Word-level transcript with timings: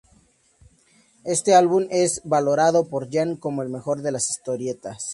Este 1.25 1.53
álbum 1.53 1.85
es 1.91 2.21
valorado 2.23 2.87
por 2.89 3.11
Jan 3.11 3.35
como 3.35 3.61
el 3.61 3.69
mejor 3.69 4.01
de 4.01 4.11
la 4.11 4.17
historieta. 4.17 4.97